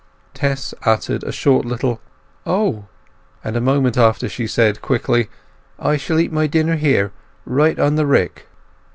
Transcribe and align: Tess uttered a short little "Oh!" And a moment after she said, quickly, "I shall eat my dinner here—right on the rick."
Tess 0.33 0.73
uttered 0.81 1.23
a 1.23 1.31
short 1.31 1.63
little 1.63 2.01
"Oh!" 2.43 2.85
And 3.43 3.55
a 3.55 3.61
moment 3.61 3.99
after 3.99 4.27
she 4.27 4.47
said, 4.47 4.81
quickly, 4.81 5.29
"I 5.77 5.95
shall 5.97 6.17
eat 6.19 6.31
my 6.31 6.47
dinner 6.47 6.75
here—right 6.75 7.77
on 7.77 7.97
the 7.97 8.07
rick." 8.07 8.47